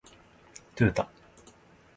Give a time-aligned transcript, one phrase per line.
[0.75, 1.07] トヨタ